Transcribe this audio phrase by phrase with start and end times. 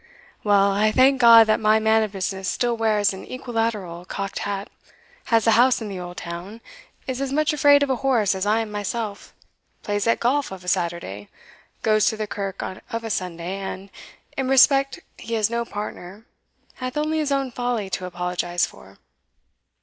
[0.43, 4.67] Well, I thank God that my man of business still wears an equilateral cocked hat,
[5.25, 6.59] has a house in the Old Town,
[7.05, 9.35] is as much afraid of a horse as I am myself,
[9.83, 11.29] plays at golf of a Saturday,
[11.83, 13.91] goes to the kirk of a Sunday, and,
[14.35, 16.25] in respect he has no partner,
[16.77, 18.97] hath only his own folly to apologize for."